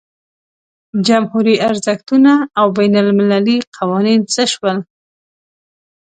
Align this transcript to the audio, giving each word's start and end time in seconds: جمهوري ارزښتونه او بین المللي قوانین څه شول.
جمهوري 1.07 1.55
ارزښتونه 1.69 2.33
او 2.59 2.67
بین 2.77 2.93
المللي 3.03 3.57
قوانین 3.77 4.19
څه 4.33 4.43
شول. 4.53 4.77